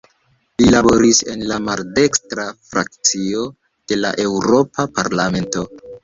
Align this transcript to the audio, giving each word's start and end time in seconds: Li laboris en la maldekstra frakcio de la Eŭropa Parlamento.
Li 0.59 0.67
laboris 0.75 1.17
en 1.33 1.41
la 1.49 1.57
maldekstra 1.65 2.45
frakcio 2.69 3.43
de 3.91 3.99
la 3.99 4.13
Eŭropa 4.25 4.87
Parlamento. 4.97 5.67